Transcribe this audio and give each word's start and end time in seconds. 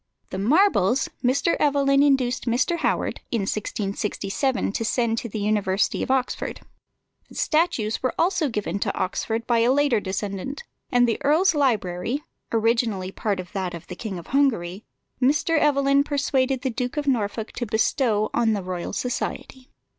The 0.31 0.39
marbles 0.39 1.09
Mr. 1.23 1.55
Evelyn 1.59 2.01
induced 2.01 2.45
Mr. 2.47 2.77
Howard, 2.79 3.21
in 3.29 3.41
1667, 3.41 4.71
to 4.71 4.83
send 4.83 5.17
to 5.19 5.29
the 5.29 5.37
University 5.37 6.01
of 6.01 6.09
Oxford; 6.09 6.61
the 7.29 7.35
statues 7.35 8.01
were 8.01 8.15
also 8.17 8.49
given 8.49 8.79
to 8.79 8.97
Oxford 8.99 9.45
by 9.45 9.59
a 9.59 9.71
later 9.71 9.99
descendant; 9.99 10.63
and 10.91 11.07
the 11.07 11.21
earl's 11.23 11.53
library 11.53 12.23
(originally 12.51 13.11
part 13.11 13.39
of 13.39 13.51
that 13.51 13.75
of 13.75 13.85
the 13.85 13.95
King 13.95 14.17
of 14.17 14.25
Hungary) 14.33 14.85
Mr. 15.21 15.59
Evelyn 15.59 16.03
persuaded 16.03 16.61
the 16.63 16.71
Duke 16.71 16.97
of 16.97 17.05
Norfolk 17.05 17.51
to 17.51 17.67
bestow 17.67 18.31
on 18.33 18.53
the 18.53 18.63
Royal 18.63 18.93
Society. 18.93 19.69